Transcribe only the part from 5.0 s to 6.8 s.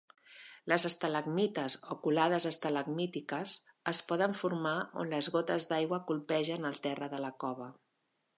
on les gotes d'aigua colpegen